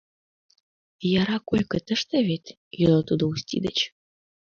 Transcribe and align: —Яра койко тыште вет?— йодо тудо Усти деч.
—Яра 1.21 1.37
койко 1.49 1.77
тыште 1.87 2.17
вет?— 2.27 2.45
йодо 2.81 2.99
тудо 3.09 3.23
Усти 3.31 3.57
деч. 3.65 3.77